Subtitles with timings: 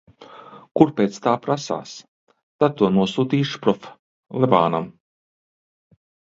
[0.79, 1.91] Kur pēc tā prasās.
[2.65, 3.87] Tad to nosūtīšu prof.
[4.43, 4.93] Levānam.